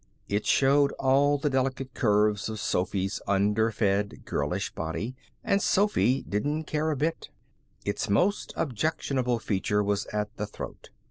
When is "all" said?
0.93-1.37